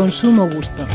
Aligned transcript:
consumo 0.00 0.48
gusto. 0.48 0.86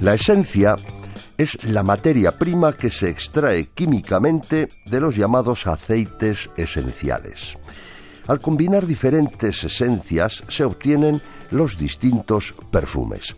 La 0.00 0.14
esencia 0.14 0.76
es 1.36 1.64
la 1.64 1.82
materia 1.82 2.38
prima 2.38 2.72
que 2.74 2.88
se 2.88 3.08
extrae 3.08 3.70
químicamente 3.74 4.68
de 4.86 5.00
los 5.00 5.16
llamados 5.16 5.66
aceites 5.66 6.50
esenciales. 6.56 7.58
Al 8.28 8.40
combinar 8.40 8.86
diferentes 8.86 9.64
esencias 9.64 10.44
se 10.46 10.62
obtienen 10.62 11.20
los 11.50 11.76
distintos 11.76 12.54
perfumes. 12.70 13.34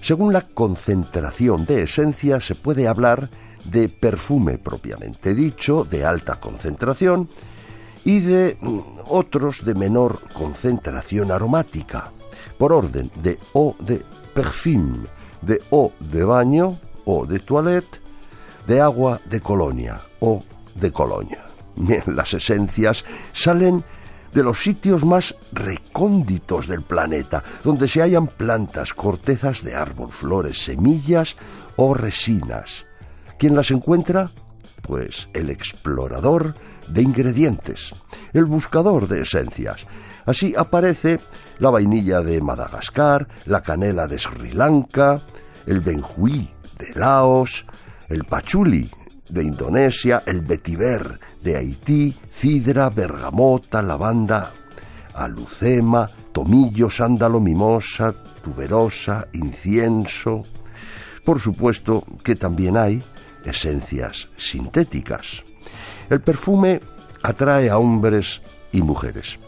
Según 0.00 0.32
la 0.32 0.42
concentración 0.42 1.66
de 1.66 1.82
esencia 1.82 2.38
se 2.38 2.54
puede 2.54 2.86
hablar 2.86 3.28
de 3.64 3.88
perfume 3.88 4.58
propiamente 4.58 5.34
dicho, 5.34 5.84
de 5.84 6.04
alta 6.04 6.38
concentración, 6.38 7.28
y 8.04 8.20
de 8.20 8.56
mm, 8.60 8.78
otros 9.08 9.64
de 9.64 9.74
menor 9.74 10.20
concentración 10.32 11.30
aromática, 11.30 12.12
por 12.58 12.72
orden 12.72 13.10
de 13.22 13.38
eau 13.54 13.76
de 13.78 14.02
perfume, 14.34 15.06
de 15.42 15.60
eau 15.70 15.92
de 16.00 16.24
baño, 16.24 16.78
o 17.04 17.26
de 17.26 17.40
toilette, 17.40 18.00
de 18.66 18.80
agua 18.80 19.20
de 19.24 19.40
colonia 19.40 20.00
o 20.20 20.44
de 20.74 20.92
colonia. 20.92 21.46
Las 22.06 22.34
esencias 22.34 23.04
salen 23.32 23.84
de 24.32 24.42
los 24.42 24.62
sitios 24.62 25.04
más 25.04 25.34
recónditos 25.52 26.68
del 26.68 26.82
planeta, 26.82 27.42
donde 27.64 27.88
se 27.88 28.00
hallan 28.00 28.28
plantas, 28.28 28.94
cortezas 28.94 29.64
de 29.64 29.74
árbol, 29.74 30.12
flores, 30.12 30.62
semillas 30.62 31.36
o 31.76 31.94
resinas. 31.94 32.86
¿Quién 33.38 33.56
las 33.56 33.70
encuentra? 33.70 34.30
Pues 34.90 35.28
el 35.34 35.50
explorador 35.50 36.56
de 36.88 37.02
ingredientes, 37.02 37.94
el 38.32 38.44
buscador 38.44 39.06
de 39.06 39.22
esencias. 39.22 39.86
Así 40.26 40.52
aparece 40.58 41.20
la 41.60 41.70
vainilla 41.70 42.22
de 42.22 42.40
Madagascar, 42.40 43.28
la 43.46 43.62
canela 43.62 44.08
de 44.08 44.18
Sri 44.18 44.50
Lanka, 44.50 45.20
el 45.64 45.78
benjuí 45.78 46.50
de 46.76 46.92
Laos, 46.98 47.66
el 48.08 48.24
pachuli 48.24 48.90
de 49.28 49.44
Indonesia, 49.44 50.24
el 50.26 50.40
vetiver 50.40 51.20
de 51.40 51.58
Haití, 51.58 52.16
cidra, 52.28 52.90
bergamota, 52.90 53.82
lavanda, 53.82 54.52
alucema, 55.14 56.10
tomillo, 56.32 56.90
sándalo, 56.90 57.38
mimosa, 57.38 58.12
tuberosa, 58.42 59.28
incienso. 59.34 60.42
Por 61.24 61.38
supuesto 61.38 62.02
que 62.24 62.34
también 62.34 62.76
hay 62.76 63.00
esencias 63.44 64.28
sintéticas. 64.36 65.44
El 66.08 66.20
perfume 66.20 66.80
atrae 67.22 67.70
a 67.70 67.78
hombres 67.78 68.42
y 68.72 68.82
mujeres. 68.82 69.38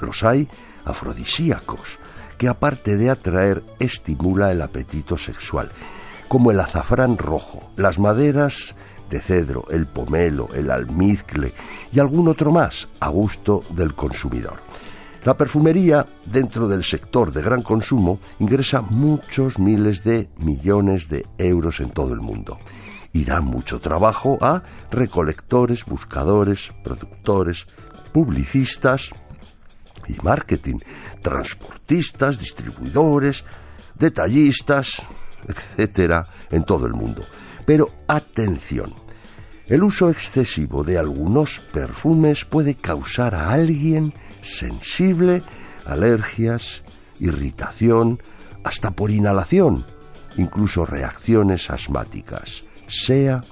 Los 0.00 0.22
hay 0.24 0.48
afrodisíacos, 0.84 1.98
que 2.38 2.48
aparte 2.48 2.96
de 2.96 3.10
atraer, 3.10 3.64
estimula 3.78 4.52
el 4.52 4.62
apetito 4.62 5.18
sexual 5.18 5.70
como 6.28 6.50
el 6.50 6.60
azafrán 6.60 7.16
rojo, 7.16 7.70
las 7.76 7.98
maderas 7.98 8.74
de 9.10 9.20
cedro, 9.20 9.64
el 9.70 9.86
pomelo, 9.86 10.50
el 10.54 10.70
almizcle 10.70 11.54
y 11.90 11.98
algún 11.98 12.28
otro 12.28 12.52
más 12.52 12.88
a 13.00 13.08
gusto 13.08 13.64
del 13.70 13.94
consumidor. 13.94 14.60
La 15.24 15.36
perfumería, 15.36 16.06
dentro 16.26 16.68
del 16.68 16.84
sector 16.84 17.32
de 17.32 17.42
gran 17.42 17.62
consumo, 17.62 18.20
ingresa 18.38 18.82
muchos 18.82 19.58
miles 19.58 20.04
de 20.04 20.28
millones 20.38 21.08
de 21.08 21.26
euros 21.38 21.80
en 21.80 21.90
todo 21.90 22.12
el 22.12 22.20
mundo 22.20 22.58
y 23.12 23.24
da 23.24 23.40
mucho 23.40 23.80
trabajo 23.80 24.38
a 24.40 24.62
recolectores, 24.90 25.84
buscadores, 25.84 26.72
productores, 26.82 27.66
publicistas 28.12 29.10
y 30.06 30.16
marketing, 30.22 30.78
transportistas, 31.22 32.38
distribuidores, 32.38 33.44
detallistas, 33.98 35.02
etcétera, 35.46 36.26
en 36.50 36.64
todo 36.64 36.86
el 36.86 36.94
mundo. 36.94 37.24
Pero 37.66 37.90
atención, 38.06 38.94
el 39.66 39.82
uso 39.82 40.08
excesivo 40.08 40.84
de 40.84 40.98
algunos 40.98 41.60
perfumes 41.60 42.44
puede 42.44 42.74
causar 42.74 43.34
a 43.34 43.50
alguien 43.52 44.14
sensible 44.40 45.42
alergias, 45.84 46.84
irritación, 47.20 48.22
hasta 48.64 48.90
por 48.90 49.10
inhalación, 49.10 49.84
incluso 50.36 50.86
reacciones 50.86 51.70
asmáticas. 51.70 52.64
Sea 52.88 53.44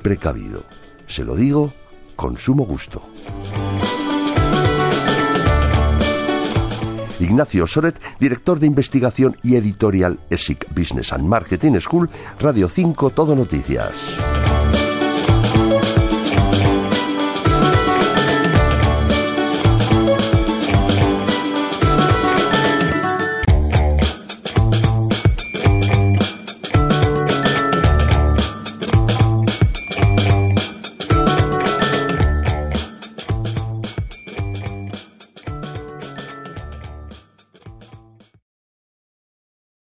precavido. 0.00 0.64
Se 1.08 1.24
lo 1.24 1.34
digo 1.34 1.72
con 2.14 2.38
sumo 2.38 2.64
gusto. 2.64 3.02
Ignacio 7.18 7.66
Soret, 7.66 8.00
director 8.18 8.58
de 8.58 8.66
investigación 8.66 9.36
y 9.42 9.56
editorial 9.56 10.18
ESIC 10.28 10.66
Business 10.74 11.12
and 11.12 11.24
Marketing 11.24 11.78
School, 11.80 12.10
Radio 12.40 12.68
5 12.68 13.10
Todo 13.10 13.34
Noticias. 13.36 14.41